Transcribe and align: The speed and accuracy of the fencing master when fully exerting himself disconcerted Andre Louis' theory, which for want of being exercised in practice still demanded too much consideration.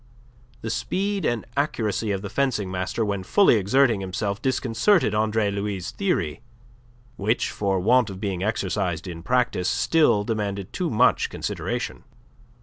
The 0.61 0.71
speed 0.71 1.25
and 1.25 1.45
accuracy 1.55 2.09
of 2.11 2.23
the 2.23 2.29
fencing 2.31 2.71
master 2.71 3.05
when 3.05 3.21
fully 3.21 3.57
exerting 3.57 4.01
himself 4.01 4.41
disconcerted 4.41 5.13
Andre 5.13 5.51
Louis' 5.51 5.91
theory, 5.91 6.41
which 7.17 7.51
for 7.51 7.79
want 7.79 8.09
of 8.09 8.19
being 8.19 8.41
exercised 8.43 9.07
in 9.07 9.21
practice 9.21 9.69
still 9.69 10.23
demanded 10.23 10.73
too 10.73 10.89
much 10.89 11.29
consideration. 11.29 12.03